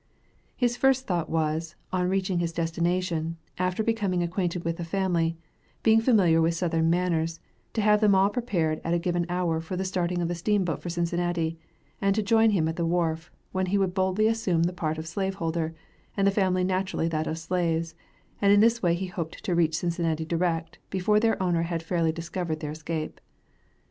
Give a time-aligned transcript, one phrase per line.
[0.55, 5.37] His first thought was, on reaching his destination, after becoming acquainted with the family,
[5.83, 7.39] being familiar with Southern manners,
[7.73, 10.81] to have them all prepared at a given hour for the starting of the steamboat
[10.81, 11.59] for Cincinnati,
[12.01, 15.03] and to join him at the wharf, when he would boldly assume the part of
[15.03, 15.75] a slaveholder,
[16.17, 17.93] and the family naturally that of slaves,
[18.41, 22.11] and in this way he hoped to reach Cincinnati direct, before their owner had fairly
[22.11, 23.21] discovered their escape.